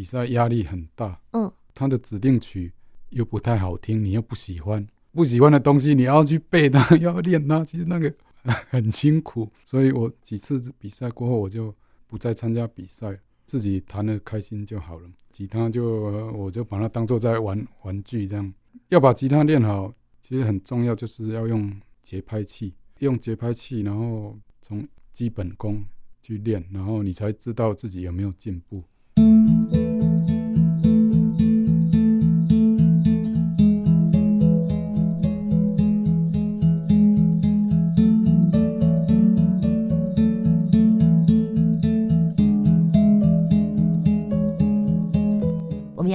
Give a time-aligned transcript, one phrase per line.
[0.00, 1.20] 比赛压力很大。
[1.32, 2.72] 嗯，他的指定曲
[3.10, 8.10] 又不太好听，你又不喜欢，不喜欢的东西你要去背它，要练它，其实那个
[8.70, 9.46] 很辛苦。
[9.66, 11.74] 所以我几次比赛过后，我就
[12.06, 15.10] 不再参加比赛，自己弹的开心就好了。
[15.30, 15.84] 吉他就
[16.32, 18.54] 我就把它当做在玩玩具这样。
[18.88, 19.92] 要把吉他练好，
[20.22, 25.84] 其实很重要，就是要用节拍器，用节拍器，然后从基本功
[26.22, 28.82] 去练，然后你才知道自己有没有进步。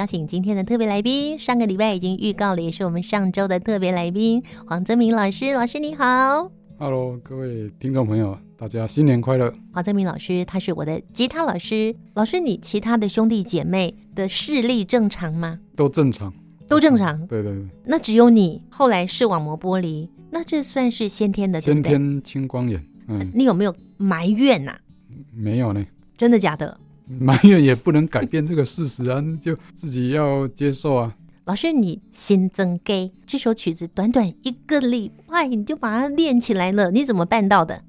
[0.05, 5.51] 邀请今天的特别来宾，上个礼拜已经预告了，也是我们上周的特别来宾黄泽明老师。
[5.53, 9.51] 老师你好，Hello，各位听众朋友，大家新年快乐。
[9.73, 11.95] 黄泽明老师他是我的吉他老师。
[12.13, 15.59] 老师，你其他的兄弟姐妹的视力正常吗？
[15.75, 16.31] 都正常，
[16.67, 17.25] 都正常。
[17.25, 17.65] 对对对。
[17.83, 22.79] 那只有你后来视网膜剥离，那这算是先天的，先天青光眼。
[23.07, 24.77] 嗯，你有没有埋怨呐、啊？
[25.33, 25.83] 没有呢。
[26.15, 26.79] 真的假的？
[27.19, 31.15] 埋怨也不能改变这个事实啊，就自己要接受啊。
[31.45, 37.83] 老师，你新增给这首曲子，短短一个礼拜你就把它练起来了，你怎么办到的？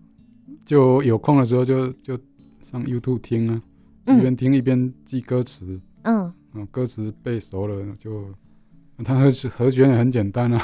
[0.65, 2.19] 就有空的时候就就
[2.61, 3.63] 上 YouTube 听啊，
[4.07, 5.81] 一边听一边记歌词。
[6.03, 6.31] 嗯，
[6.71, 8.29] 歌词背熟了就，
[9.03, 10.63] 它和和弦也很简单啊。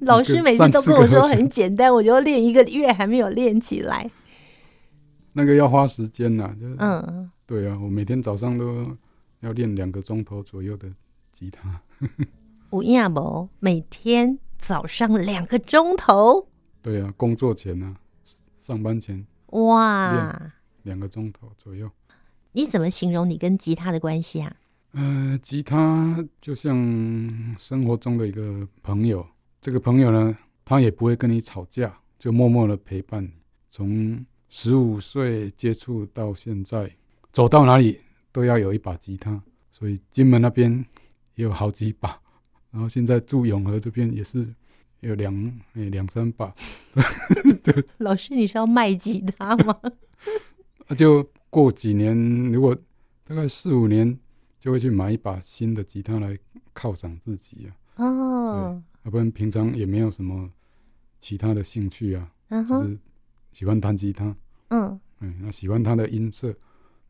[0.00, 4.08] 老师每次都跟我说很简单，我就练一个月还没有练起来。
[5.32, 8.96] 那个要花时间呐，就嗯，对啊，我每天早上都
[9.40, 10.90] 要练两个钟头左右的
[11.32, 11.80] 吉他。
[12.72, 13.48] 有影无？
[13.60, 16.48] 每天早上两个钟头？
[16.82, 17.94] 对啊，工作前啊，
[18.60, 19.24] 上班前。
[19.50, 21.90] 哇，两个钟头左右。
[22.52, 24.56] 你怎么形容你跟吉他的关系啊？
[24.92, 26.76] 呃，吉他就像
[27.56, 29.24] 生活中的一个朋友。
[29.60, 33.30] 这个朋友呢，他也不会跟你吵架，就默默的陪伴你，
[33.70, 34.26] 从。
[34.50, 36.90] 十五岁接触到现在，
[37.32, 38.00] 走到哪里
[38.32, 39.40] 都要有一把吉他，
[39.70, 40.84] 所以金门那边
[41.36, 42.20] 也有好几把，
[42.72, 44.52] 然后现在住永和这边也是
[45.00, 45.32] 有两
[45.74, 46.52] 诶两三把。
[47.62, 49.80] 对， 老师，你是要卖吉他吗？
[50.98, 52.76] 就过几年，如果
[53.24, 54.18] 大概四五年，
[54.58, 56.36] 就会去买一把新的吉他来
[56.74, 58.04] 犒赏自己啊。
[58.04, 60.50] 哦，要不然平常也没有什么
[61.20, 62.98] 其他的兴趣啊，嗯、就是。
[63.52, 64.34] 喜欢弹吉他，
[64.68, 66.54] 嗯嗯，那喜欢它的音色，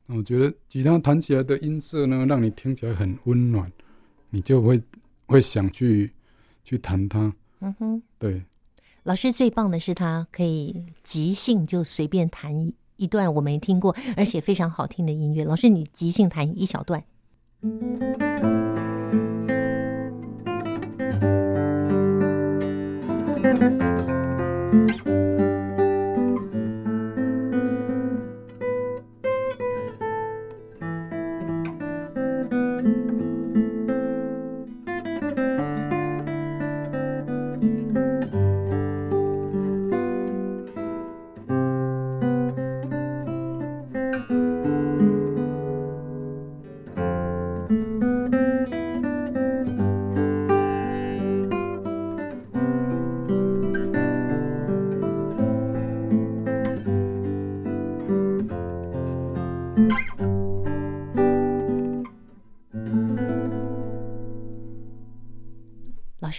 [0.06, 3.70] 那我觉得吉他弹起来的音色呢，让你听起来很温暖，
[4.30, 4.82] 你就会
[5.26, 6.12] 会想去
[6.64, 7.32] 去弹它。
[7.60, 8.42] 嗯哼，对。
[9.04, 15.44] 老师最棒的是他可以即兴就随便弹一段我没听过而且非常好听的音乐。
[15.44, 17.02] 老师，你即兴弹一小段。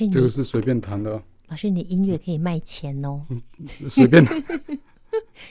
[0.10, 1.22] 这个是随便弹的。
[1.50, 3.22] 老师，你音乐可以卖钱哦。
[3.90, 4.26] 随便，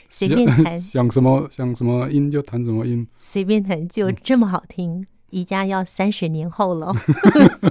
[0.09, 3.07] 随便弹， 想什么想什么音就弹什么音。
[3.19, 6.91] 随便弹就这么好听，宜家要三十年后了。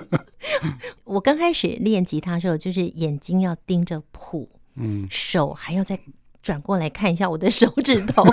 [1.05, 5.99] 我刚开始练吉他的时候，就是眼睛要盯着谱，嗯，手还要再
[6.41, 8.25] 转过来看一下我的手指头，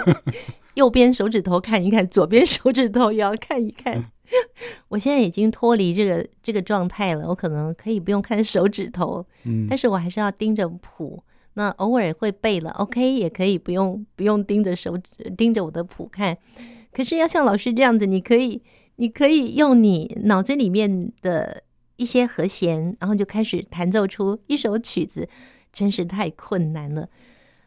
[0.76, 4.12] 右边手指头看一看，左边手指头也要看一看。
[4.90, 11.24] 我现在已经脱离这个这个状态了，我可能可以不用看手指头，嗯，但是我还是要盯着谱。
[11.54, 16.38] 那偶尔会背了，OK，也可以不用不用盯着手指盯着我的谱看。
[16.92, 18.62] 可是要像老师这样子，你可以
[18.98, 21.64] 你可以用你脑子里面的
[21.96, 25.28] 一些和弦，然后就开始弹奏出一首曲子，
[25.74, 27.10] 真是太困难了。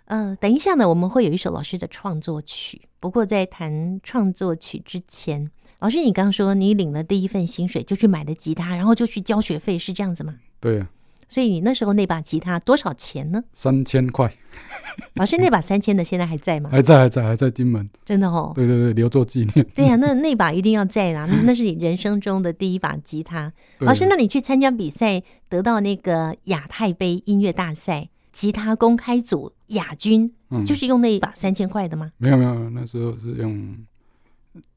[0.05, 2.82] 呃，等一下呢，我们会有一首老师的创作曲。
[3.00, 10.37] 不过在弹创作曲之前，老师，你刚刚说你领了第一份薪水就去买了吉他，然后就去交学费，是这样子吗？
[10.61, 10.91] 对啊。
[11.29, 13.41] 所以你那时候那把吉他多少钱呢？
[13.55, 14.35] 三千块。
[15.14, 16.69] 老师，那把三千的现在还在吗？
[16.73, 17.88] 还在，还在，还在金门。
[18.05, 18.50] 真的哦。
[18.52, 19.64] 对对对，留作纪念。
[19.73, 23.52] 对呀、啊，那那把一定要在啊， 那是你人生中的第一把吉他。
[23.79, 32.12] 老师，那你去参加比赛，得到那个亚太杯音乐大赛吉他公开组亚军，嗯、就是用那一把三千块的吗？
[32.19, 33.76] 没有没有，那时候是用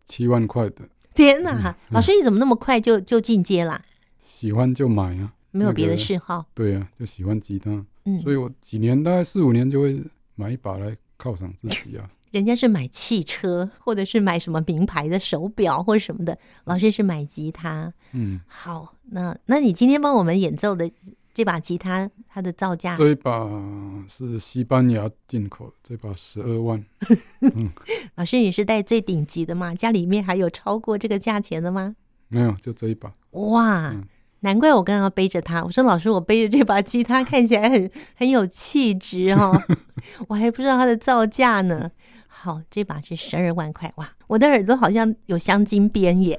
[0.07, 0.81] 七万块的。
[1.13, 3.81] 天哪，嗯、老师你怎么那么快就就进阶啦？
[4.21, 6.35] 喜欢就买啊，没有别的嗜好。
[6.35, 7.71] 那个、对啊，就喜欢吉他。
[8.05, 10.01] 嗯，所以我几年大概四五年就会
[10.35, 12.09] 买一把来犒赏自己啊。
[12.31, 17.93] 人家是买汽车，或者是买什么名牌的手表或者什么的，老师是买吉他。
[18.11, 20.89] 嗯，好，那那你今天帮我们演奏的
[21.33, 22.95] 这把吉他，它的造价？
[22.95, 23.49] 这一把
[24.07, 26.83] 是西班牙进口，这把十二万。
[27.41, 27.71] 嗯，
[28.15, 29.73] 老师，你是带最顶级的吗？
[29.73, 31.95] 家里面还有超过这个价钱的吗？
[32.27, 33.11] 没有，就这一把。
[33.31, 33.89] 哇！
[33.89, 34.03] 嗯
[34.43, 39.57] 难怪我刚刚背着它，我说老师，我背着这把吉他看起来很 很有气质哦，
[40.27, 41.89] 我还不知道它的造价呢。
[42.27, 46.37] 好，这把是十二万块，哇，我的耳朵好像有镶金边耶。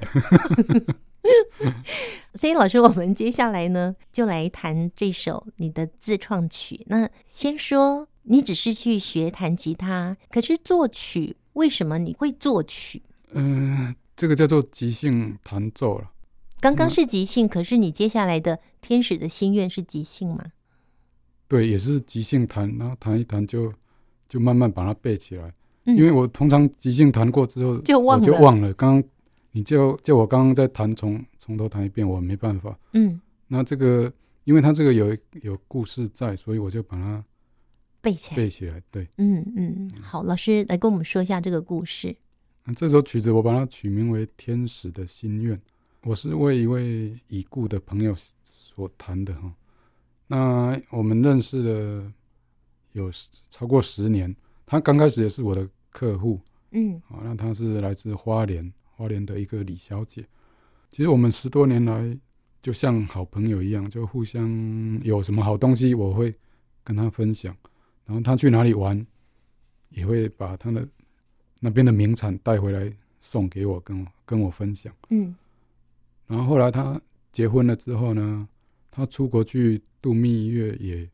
[2.35, 6.85] 所以老师，我们接下来呢，就来弹这首你的自创曲。
[6.87, 13.01] 那先说，你只是去学弹吉他，可是作曲为什么你会作曲？
[13.31, 16.11] 嗯、呃，这个叫做即兴弹奏了。
[16.59, 20.43] 刚刚是即兴，可是你接下来的《天使的心愿》是即兴吗？
[21.47, 23.71] 对，也是即兴弹，然后弹一弹就
[24.27, 25.53] 就慢慢把它背起来。
[25.85, 28.73] 嗯、因为我通常即兴弹过之后就忘了，就忘了。
[28.73, 29.09] 刚刚
[29.55, 32.77] 你就就我刚刚在弹从从头弹一遍，我没办法。
[32.91, 34.11] 嗯，那这个
[34.43, 37.23] 因为它这个有有故事在，所以我就把它
[38.01, 38.35] 背起来。
[38.35, 42.13] 背起来，对，嗯嗯，好，老师来跟我们说一下这个故事。
[42.65, 45.55] 那这首曲子我把它取名为《天使的心愿》。
[46.03, 48.13] 我是为一位已故的朋友
[48.43, 49.53] 所弹的哈，
[50.27, 52.13] 那我们认识了
[52.91, 53.09] 有
[53.49, 54.35] 超过十年，
[54.65, 56.41] 他刚开始也是我的客户，
[56.71, 60.25] 嗯，啊，那他是来自花莲，花莲的一个李小姐。
[60.91, 62.17] 其实我们十多年来
[62.61, 64.49] 就像好朋友一样，就互相
[65.03, 66.33] 有什么好东西我会
[66.83, 67.55] 跟她分享，
[68.05, 69.05] 然后她去哪里玩
[69.89, 70.87] 也会把她的
[71.59, 75.35] 那边的名产带回来送给我，跟我跟我分享，嗯。
[76.27, 76.99] 然后后来她
[77.31, 78.47] 结婚了之后呢，
[78.89, 81.07] 她出国去度蜜月，也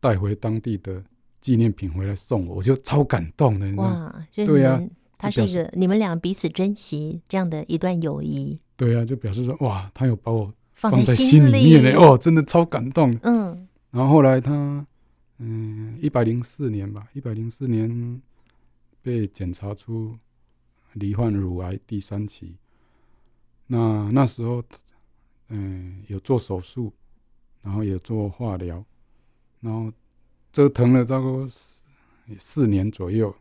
[0.00, 1.02] 带回当地的
[1.40, 3.74] 纪念品回来送我，我就超感动的。
[3.74, 4.80] 哇，对呀，
[5.18, 8.58] 他是一个你们俩彼此珍惜这样的一段友谊。
[8.76, 13.18] 对啊，就表示说哇，他有把我放在心里面呢，哦，真的超感动。
[13.24, 13.68] 嗯。
[13.90, 14.86] 然后后来他
[15.38, 18.22] 嗯，一百零四年吧，一百零四年
[19.02, 20.16] 被检查出
[20.94, 22.56] 罹患乳癌第三期。
[23.66, 24.62] 那那时候，
[25.48, 26.92] 嗯，有做手术，
[27.62, 28.84] 然后也做化疗，
[29.60, 29.92] 然后
[30.52, 31.82] 折腾了差不多四
[32.38, 33.34] 四年左右，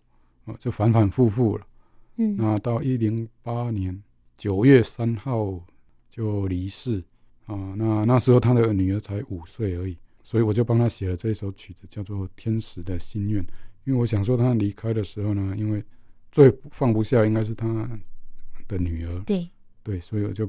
[0.47, 1.67] 哦，就反反复复了。
[2.15, 4.03] 嗯，那到一零八年
[4.35, 5.63] 九月三号
[6.09, 7.03] 就离世
[7.45, 7.75] 啊。
[7.77, 13.43] 那那时候他的女儿才五岁而已，所以我就帮他写了这一首曲子，叫做《天使的心愿》。
[13.83, 15.83] 因为我想说他离开的时候呢，因为
[16.31, 17.87] 最放不下应该是他
[18.67, 19.19] 的女儿。
[19.21, 19.47] 对。
[19.83, 20.45] 对，所以我就，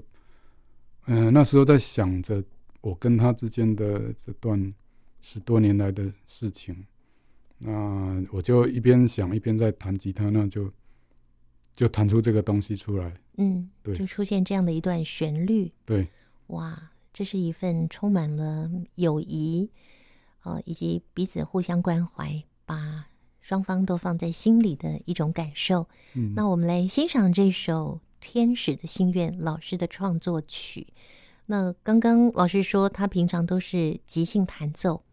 [1.06, 2.43] 嗯、呃，那时候在想着
[2.81, 4.75] 我跟他之间的这段
[5.21, 6.75] 十多年来的事情，
[7.58, 10.72] 那我就一边想一边在弹吉他，那就
[11.75, 13.12] 就弹出这个东西出来。
[13.37, 15.72] 嗯，对，就出现这样的一段旋律。
[15.84, 16.06] 对，
[16.48, 19.70] 哇，这是一份充满了友谊，
[20.44, 23.06] 呃，以及彼此互相关怀，把
[23.41, 25.88] 双方都放在心里的一种感受。
[26.15, 28.00] 嗯，那我们来欣赏这首。
[28.20, 30.88] 天使的心愿，老师的创作曲。
[31.46, 35.05] 那刚刚老师说，他平常都是即兴弹奏，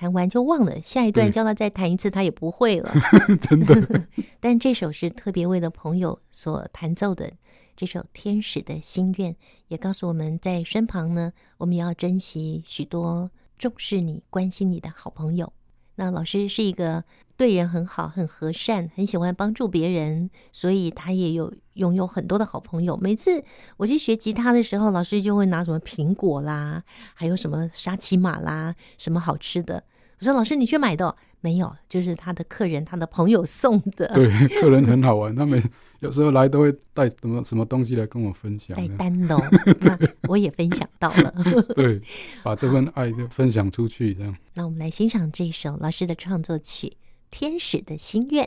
[0.00, 2.90] 弹完就忘了，下一段叫他再弹一次，他也不会了。
[3.38, 4.06] 真的。
[4.40, 7.30] 但这首是特别为了朋友所弹奏的，
[7.76, 9.34] 这首《天使的心愿》
[9.68, 15.52] 也告诉我们在身旁呢，我们也要珍惜许多重视你、关心你的好朋友。
[15.96, 17.04] 那老师是一个
[17.36, 22.96] 对人很好、很和善、很喜欢帮助别人，所以他也有拥有很多的好朋友。
[22.96, 23.44] 每次
[23.76, 29.84] 我去学吉他的时候，老师就会拿什么苹果啦，还有什么沙琪玛啦，什么好吃的。
[30.20, 34.06] 我说：“老师，你去买的哦？”没有，就是他的客人、他的朋友送的。
[34.08, 34.28] 对，
[34.60, 35.62] 客人很好玩，他们
[36.00, 38.76] 有时候来都会带什么什么东西来跟我分享。
[38.76, 39.40] 带单哦，
[39.80, 39.98] 那
[40.28, 41.34] 我也分享到了。
[41.74, 41.98] 对，
[42.42, 44.36] 把这份爱就分享出去，这样。
[44.52, 46.88] 那我们来欣赏这首老师的创作曲
[47.30, 48.46] 《天使的心愿》。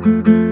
[0.00, 0.47] Música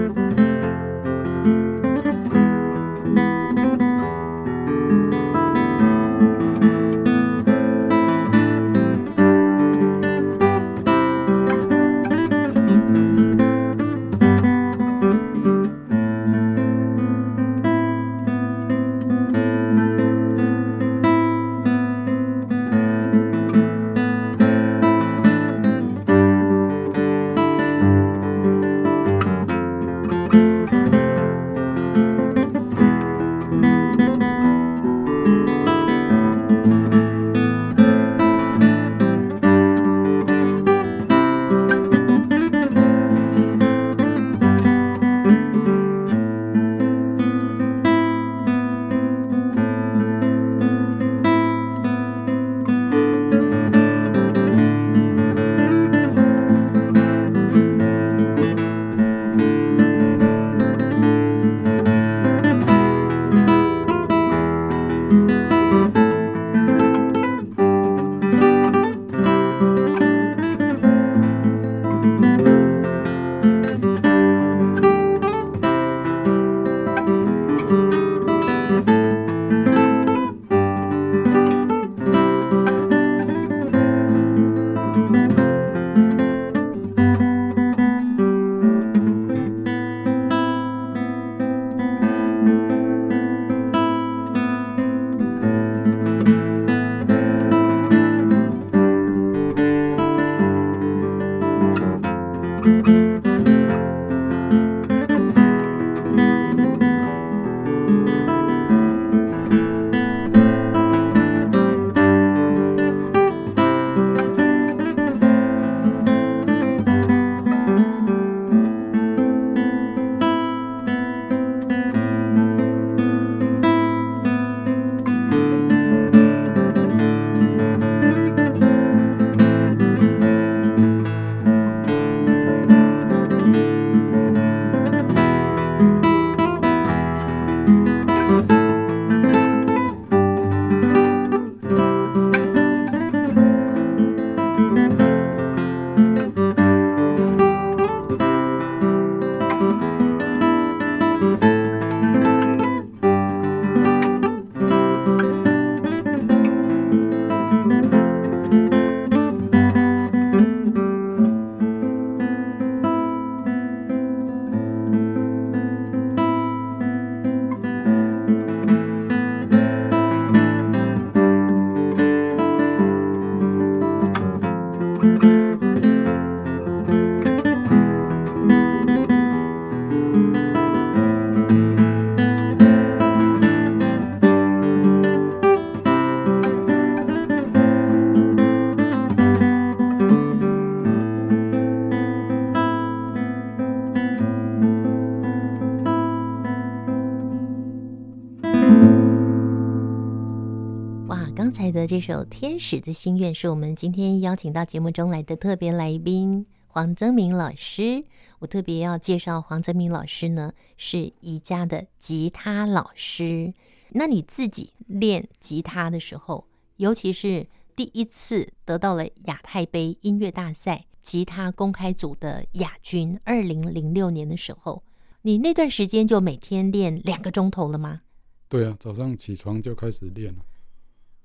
[201.97, 208.03] 这首《天使的心愿》是我们今天邀请到节目中来的特别来宾黄增明老师。
[208.37, 213.51] 我特别要介绍黄增明老师呢，是宜家的吉他老师。
[213.89, 224.83] 那你自己练吉他的时候，尤其是第一次得到了亚太杯音乐大赛吉他公开组的亚军，二零零六年的时候，
[225.23, 228.01] 你那段时间就每天练两个钟头了吗？
[228.47, 230.45] 对啊，早上起床就开始练了。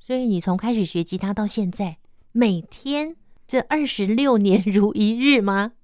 [0.05, 1.99] 所以你从开始学吉他到现在，
[2.33, 3.15] 每天
[3.47, 5.75] 这二十六年如一日吗？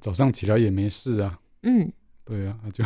[0.00, 1.40] 早上起来也没事啊。
[1.64, 1.90] 嗯，
[2.24, 2.84] 对啊，就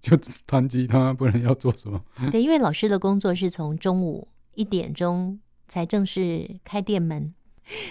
[0.00, 0.16] 就
[0.46, 2.02] 弹吉他，不然要做什么？
[2.32, 5.38] 对，因为老师的工作是从中午一点钟
[5.68, 7.34] 才正式开店门。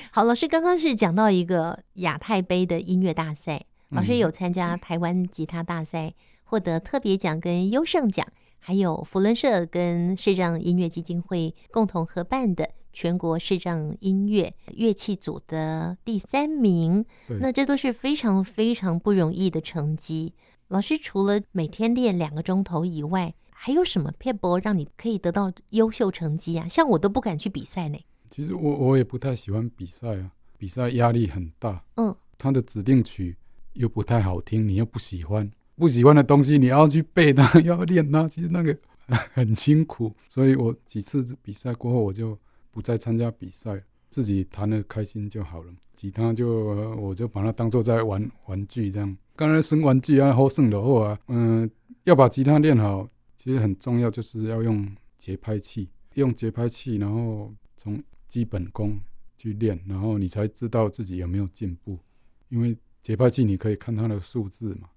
[0.09, 8.27] 好，老师刚刚是讲到一个亚太杯的音乐大赛，老师有参加台湾吉他大赛，获得特别奖跟优胜奖。
[8.65, 17.05] 还有福伦社跟视障音乐基金会共同合办的全国视障音乐乐器组的第三名，
[17.41, 20.33] 那这都是非常非常不容易的成绩。
[20.69, 26.65] 老师除了每天练两个钟头以外，还有什么撇步让你可以得到优秀成绩啊？
[26.65, 27.99] 像我都不敢去比赛呢。
[28.29, 31.83] 其实我我也不太喜欢比赛啊，比赛压力很大。
[31.97, 33.35] 嗯，他的指定曲
[33.73, 35.51] 又不太好听，你又不喜欢。
[35.83, 38.73] 不喜欢的东西，你要去背它，要练它，其实那个
[39.33, 40.15] 很辛苦。
[40.29, 42.39] 所以我几次比赛过后，我就
[42.71, 45.73] 不再参加比赛，自己弹得开心就好了。
[45.93, 46.47] 吉他就
[46.97, 49.17] 我就把它当做在玩玩具这样。
[49.35, 51.69] 刚才生玩具啊，好胜的话，嗯，
[52.05, 58.97] 要把吉他练好，其实很重要，就是要用节拍器，用节拍器，然后从基本功
[59.37, 61.99] 去练，然后你才知道自己有没有进步。
[62.47, 64.87] 因为节拍器你可以看它的数字嘛。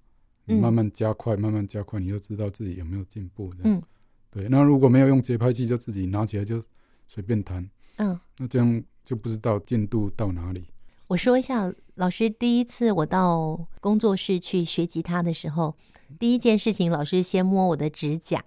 [0.46, 3.52] 你慢慢加快，嗯、慢慢加快，你就知道自己有没有进步。
[3.64, 3.82] 嗯，
[4.30, 4.48] 对。
[4.48, 6.64] 那如果没有用节拍器，就自己拿起来就
[7.08, 7.68] 随便弹。
[7.96, 10.68] 嗯，那这样就不知道进度到哪里。
[11.08, 15.76] 我说一下，老师第一次我到工作室去学吉他的时候，
[16.18, 18.44] 第一件事情，老师先摸我的指甲，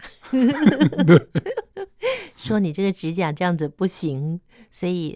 [2.36, 4.39] 说你这个指甲这样子不行，
[4.72, 5.15] 所以。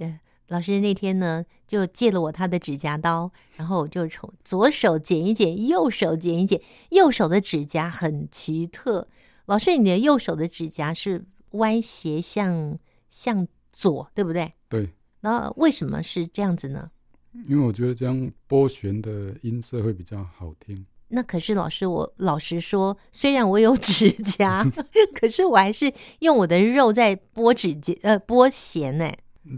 [0.54, 9.08] 老师那天呢，就借了我他的指甲刀，然后我就从左手剪一剪，右手剪一剪，右手的指甲很奇特。
[9.48, 12.78] 老师，你的右手的指甲是歪斜向
[13.10, 14.54] 向左，对不对？
[14.70, 14.90] 对。
[15.22, 16.92] 然后为什么是这样子呢？
[17.48, 20.86] 因为我觉得这样拨弦的音色会比较好听。
[21.08, 24.64] 那可是老师，我老实说，虽然我有指甲，
[25.20, 29.12] 可是我还是用我的肉在拨指甲，呃，拨弦呢。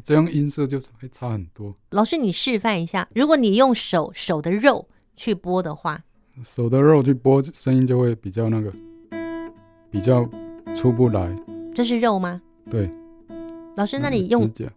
[0.04, 1.76] 这样音色就会差很多。
[1.92, 6.04] 老师，你示范一下，如果你用手手的肉去拨的话，
[6.44, 8.74] 手的肉去拨，声音就会比较那个，
[9.92, 10.28] 比较
[10.76, 11.34] 出不来。
[11.74, 12.42] 这是肉吗？
[12.70, 12.90] 对。
[13.76, 14.72] 老师，那你用指甲，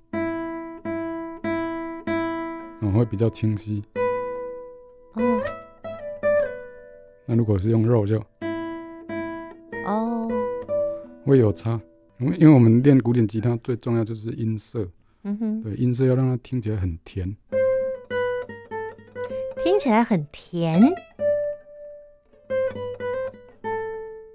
[2.81, 3.83] 嗯，会比较清晰。
[5.15, 5.41] 哦。
[7.25, 8.23] 那如果是用肉就，
[9.87, 10.29] 哦，
[11.25, 11.81] 会有差。
[12.19, 14.89] 因为因为我们练古典吉他最重要就是音色。
[15.25, 17.37] 嗯哼，对，音色要让它听起来很甜，
[19.65, 20.81] 听起来很甜，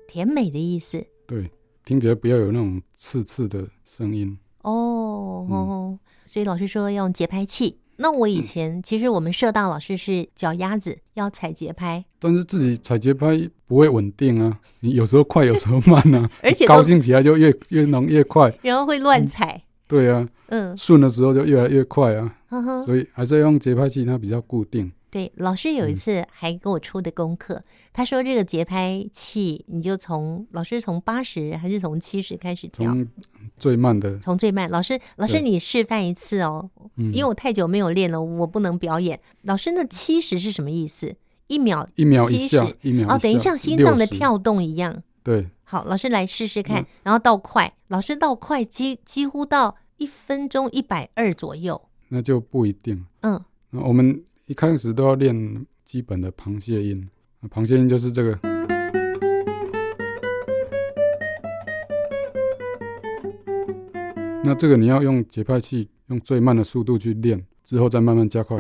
[0.07, 1.05] 甜美的意思。
[1.25, 1.49] 对，
[1.85, 4.37] 听起来不要有那种刺刺的声音。
[4.61, 7.79] 哦，嗯、所以老师说要用节拍器。
[7.95, 19.55] 那我以前、嗯、其实我们社大老师是脚丫子要踩节拍，但是自己踩节拍不会稳定啊，你有时候快，有时候慢啊， 而且高兴起来就越越能越快，然后会乱踩。
[19.55, 19.61] 嗯
[19.93, 24.91] 对啊，嗯，顺的时候就越来越快啊，呵呵，所以还是要用节拍器，它比较固定。
[25.11, 27.63] 对，老师有一次还给我出的功课，嗯、
[27.93, 32.91] 他说这个节拍器，你就从老师从八十还是从七十开始调？
[32.91, 33.07] 从
[33.55, 34.67] 最慢的，从最慢。
[34.71, 39.19] 老师，老师你示范一次哦，因为我太久没有练了，我不能表演。
[39.43, 41.13] 老师，那七十是什么意思？
[41.45, 45.03] 一秒一秒一下，一秒哦，等于像心脏的跳动一样。
[45.21, 49.75] 对，好，老师来试试看，嗯、然后到快，老师到快几几乎到。
[49.97, 51.79] 一分钟一百二左右，
[52.09, 53.05] 那就不一定。
[53.21, 53.39] 嗯，
[53.71, 57.07] 我们一开始都要练基本的螃蟹音，
[57.49, 58.39] 螃蟹音就是这个。
[64.43, 68.57] 那这个你要用节拍器，用最慢的速度去练，之后再慢慢加快。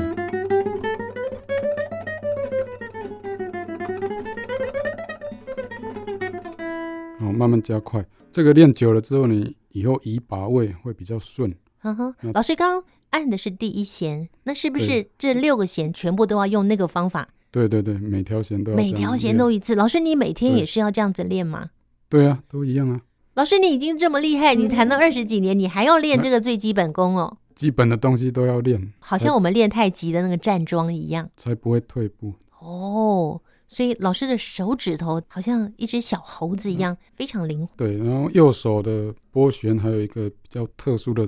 [7.19, 8.05] 哦，慢慢加快。
[8.31, 9.55] 这个练久了之后，你。
[9.73, 11.53] 以后移把位会比较顺。
[11.79, 17.27] 呵呵，老师刚刚按的是第一弦，那是不是这六个弦全部都要用那个方法？
[17.51, 18.77] 对对对，每条弦都要。
[18.77, 19.75] 每条弦都一次。
[19.75, 21.69] 老师，你每天也是要这样子练吗？
[22.09, 23.01] 对啊，都一样啊。
[23.35, 27.37] 老师，你已经这么厉害，你弹了二十几年，你还要练这个最基本功哦。
[27.55, 32.33] 基本的东西都要练，好像我们练太极的那个站桩一样，才不会退步。
[32.59, 33.39] 哦，
[33.73, 37.73] 所以老师的手指头好像一只小猴子一样，嗯、非常灵活。
[37.75, 41.27] 对，然后右手的拨弦还有一个比较特殊的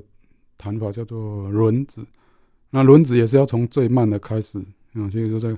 [0.55, 2.05] 弹法，叫做轮子。
[2.69, 4.59] 那轮子也是要从最慢的开始，
[4.93, 5.57] 啊，所以说这个，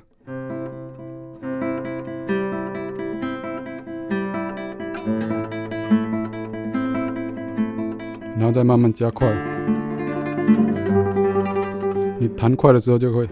[8.38, 9.28] 然后再慢慢加快。
[12.18, 13.28] 你弹快的时候就会，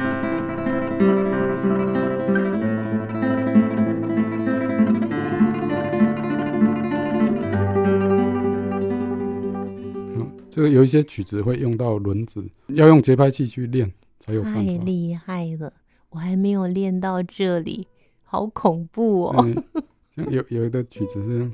[10.56, 13.92] 这个有一些曲子会用到轮子，要用节拍器去练
[14.22, 14.60] 才有办法。
[14.62, 15.74] 太厉害了，
[16.12, 17.86] 我还没有练到这里，
[18.24, 19.46] 好恐怖哦！
[20.16, 21.54] 像有有一个曲子是这样。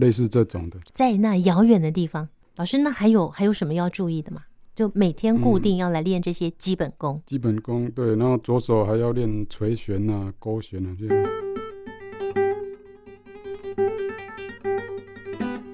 [0.00, 4.44] 类似这种的，在那遥远的地方，老师，那还有还有什么要注意的吗？
[4.74, 7.16] 就每天固定要来练这些基本功。
[7.16, 11.26] 嗯、基本功对，然后左手还要练垂弦啊、勾弦啊，这样。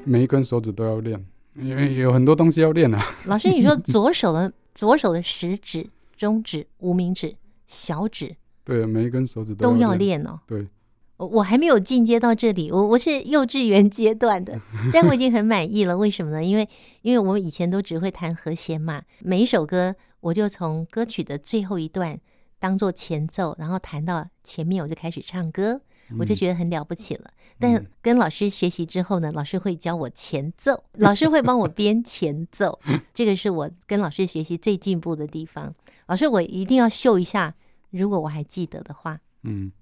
[0.04, 3.00] 每一根手指都要练，因为有很多东西要练啊。
[3.26, 8.34] 老师，你说 左手的左手的食指、中指、无名指、小指，
[8.64, 10.40] 对，每一根手指都要练哦。
[10.46, 10.66] 对。
[11.18, 14.59] 我还没有进阶到这里，我我是幼稚园阶段的，
[14.92, 15.96] 但我已经很满意了。
[15.96, 16.44] 为什么呢？
[16.44, 16.68] 因为
[17.02, 22.18] 因为我们以前都只会弹和弦嘛，每一首歌我就从歌曲的最后一段
[22.61, 25.81] 当做前奏，然后弹到前面我就开始唱歌，
[26.20, 27.31] 我就觉得很了不起了。
[27.59, 32.78] 但跟老师学习之后呢，老师会教我前奏，老师会帮我编前奏，
[33.12, 35.74] 这个是我跟老师学习最进步的地方。
[36.07, 37.57] 老师，我一定要秀一下，
[37.90, 39.72] 如果我还记得的话，嗯。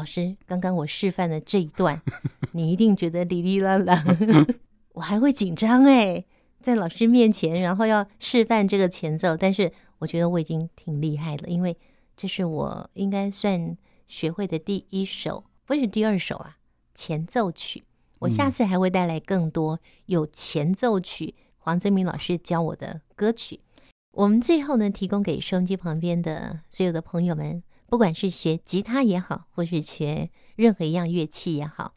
[0.00, 2.00] 老师，刚刚我示范的这一段，
[2.52, 4.02] 你一定觉得哩哩啦啦，
[4.94, 6.24] 我还会紧张哎，
[6.62, 11.76] 在老师面前，然后要示范这个前奏，但是我觉得我已经挺厉害了，因为
[12.16, 16.56] 这是我应该算学会的第一首，不是第二首啊，
[16.94, 17.82] 前奏曲。
[18.20, 23.60] 我下次还会带来更多有前奏曲，黄泽明老师教我的歌曲。
[24.12, 27.62] 我们最后呢，提供给收音机旁边的所有的朋友们。
[27.90, 31.94] 不管是学吉他也好，或是学任何一样乐器也好，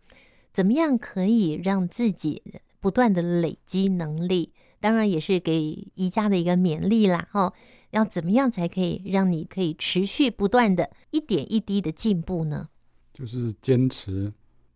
[0.52, 2.42] 怎么样可以让自己
[2.80, 4.52] 不断的累积能力？
[4.80, 7.30] 当然也是给宜家的一个勉励啦。
[7.34, 7.54] 哦，
[7.92, 12.70] 要怎么样才可以让你可以持续不断的一点一滴的进步呢？
[13.14, 14.34] 就是坚持，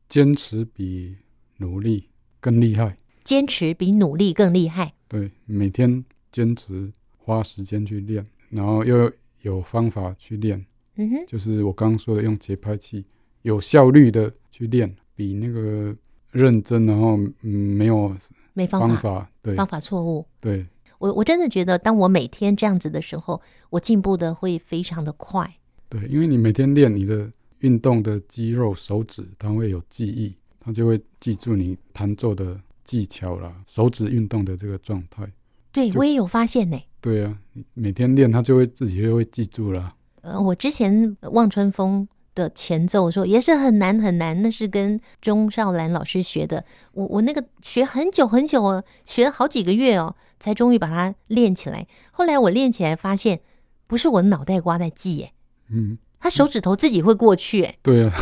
[0.07, 1.17] 坚持比
[1.57, 2.95] 努力更厉害。
[3.23, 4.93] 坚持比努力更厉害。
[5.07, 10.63] 对，每天坚持花时间去练，然后又有方法去练。
[10.97, 13.05] 嗯哼，就是我刚刚说的，用节拍器
[13.43, 15.95] 有效率的去练，比那个
[16.31, 18.15] 认真，然后嗯没有
[18.53, 20.25] 没方法，对方法错误。
[20.41, 20.65] 对，
[20.97, 25.57] 我我真的觉得，当我每天这样子的时候，我进步的会非常的快。
[25.87, 35.31] 对，因为你每天练，你的运动的肌肉、手指，它会有记忆，它就会记住你弹奏的技巧啦，手指运动的这个状态。
[35.71, 36.77] 对，我也有发现呢。
[36.99, 39.93] 对啊，你每天练，它就会自己就会记住了。
[40.27, 46.65] 呃，我之前望春风的前奏的时候也是很难很难，那是跟钟少兰老师学的。
[46.91, 51.87] 我我那个学很久很久哦，学了好几个月哦，才终于把它练起来。
[52.11, 53.39] 后来我练起来发现，
[53.87, 55.31] 不是我的脑袋瓜在记，耶，
[55.69, 58.13] 嗯，他手指头自己会过去，哎，对啊，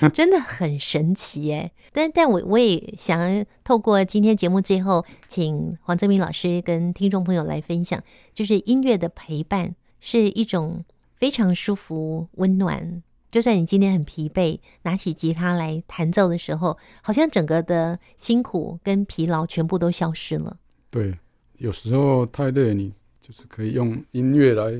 [0.14, 1.70] 真的很神奇，哎。
[1.92, 9.74] 但但我我也想透过今天节目最后，请黄泽明老师跟听众朋友来分享，就是音乐的陪伴。
[10.00, 10.84] 是一种
[11.14, 13.02] 非常舒服、温暖。
[13.30, 20.56] 就算你今天很疲惫，拿起吉他来弹奏的时候，好像整个的辛苦跟疲劳全部都消失了。
[20.90, 21.14] 对，
[21.58, 24.72] 有时候太累，你就是可以用音乐来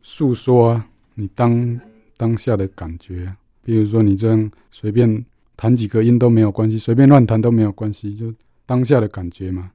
[0.00, 0.80] 诉说
[1.14, 1.80] 你当
[2.16, 3.34] 当下的感觉。
[3.64, 5.24] 比如说，你这样随便
[5.56, 8.32] 弹几个音都没有关系，随便乱弹都没有关系，就
[8.64, 9.72] 当下的感觉嘛。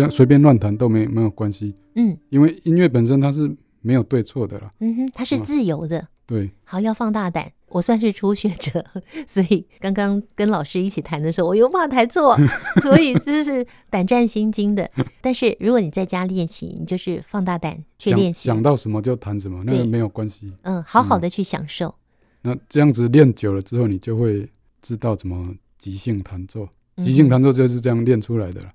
[0.00, 1.74] 这样随便乱弹都没没有关系。
[1.94, 4.70] 嗯，因为音乐本身它是没有对错的啦。
[4.80, 6.08] 嗯哼，它是自由的。
[6.26, 7.52] 对，好，要放大胆。
[7.68, 8.84] 我算是初学者，
[9.28, 12.36] 所以刚刚跟老师一起弹的时候，我又怕弹错，
[12.82, 14.90] 所以就是胆战心惊的。
[15.20, 20.52] 但是如果你在家练习，你就是放大胆去练习，想到什么就弹什么，那个没有关系。
[20.62, 21.94] 嗯，好好的去享受。
[22.42, 24.48] 那这样子练久了之后，你就会
[24.82, 26.68] 知道怎么即兴弹奏。
[27.02, 28.72] 即兴弹奏就是这样练出来的了。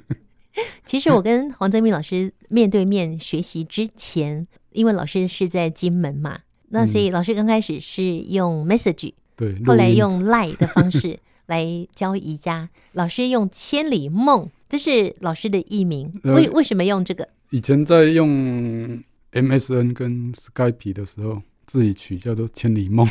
[0.84, 6.40] 其实我跟黄泽明老师面对面学习之前，因为老师是在金门嘛。
[6.68, 12.70] 那所以老师刚开始是用 message，对，后来用 line 的方式 来教宜家。
[12.92, 16.12] 老师用千里梦，这是老师的艺名。
[16.22, 17.28] 为为什么用这个？
[17.50, 23.04] 以前在用 MSN 跟 Skype 的时候，自己取叫做千里梦。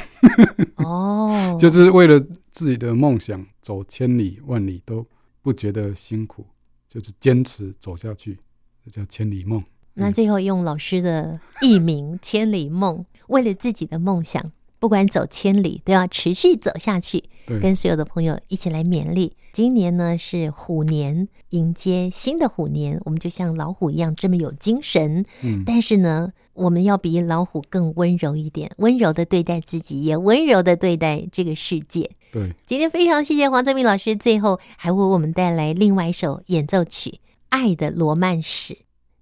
[0.75, 2.19] 哦， 就是为了
[2.51, 5.05] 自己的梦想走千里万里都
[5.41, 6.45] 不觉得辛苦，
[6.89, 8.37] 就是坚持走下去，
[8.83, 9.63] 这叫千里梦。
[9.93, 17.23] 那最后用老师的艺名“千里梦”，为了自己的梦想，不管走千里，都要持续走下去。
[17.61, 19.35] 跟所有的朋友一起来勉励。
[19.51, 25.25] 今年呢是虎年，迎接新的虎年，我们就像老虎一样这么有精神。
[25.43, 32.11] 嗯，但是呢，我们要比老虎更温柔一点，温柔的对待自己，也温柔的对待这个世界。
[32.31, 37.09] 对，今天非常谢谢黄泽明老师，最后还为我们带来另外一首演奏曲
[37.49, 38.73] 《爱的罗曼史》。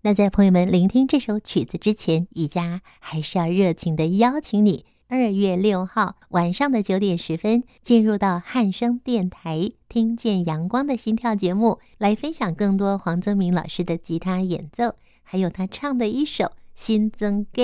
[0.02, 17.62] 那在朋友们聆听这首曲子之前，宜家还是要热情的邀请你，二月六号晚上的九点十分，进入到汉声电台，听见阳光的心跳节目，来分享更多黄泽明老师的吉他演奏，还有他唱的一首《新增歌》。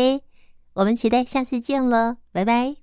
[0.73, 2.82] 我们期待下次见喽，拜拜。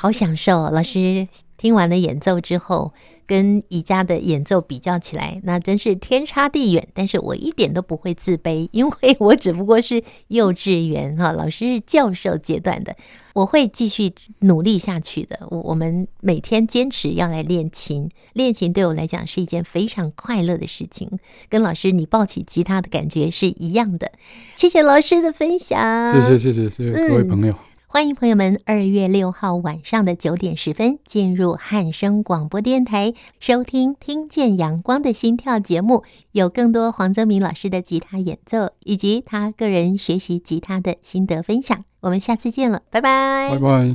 [0.00, 0.70] 好享受哦！
[0.72, 2.94] 老师听完了演奏之后，
[3.26, 6.88] 跟宜家的演奏比较起来，那真是天差地远。
[6.94, 12.96] 但是我一点都不会自卑，因为我只不过是幼稚园哈， 老师是教授阶段的，
[13.34, 15.38] 我会继续努力下去的。
[15.50, 21.10] 我我们每天坚持要来练琴，练琴对我来讲是一件非常快乐的事情，
[21.50, 24.10] 跟老师你抱起吉他的感觉是一样的。
[24.56, 27.52] 谢谢老师的分享，谢谢谢谢谢谢各位朋友。
[27.52, 41.84] 嗯欢迎朋友们，二月六号晚上的九点十分进入汉声广播电台，收听《听见阳光的心跳》节目，有更多黄泽明老师的吉他演奏以及他个人学习吉他的心得分享。
[41.98, 43.88] 我们下次见了，拜拜，拜拜。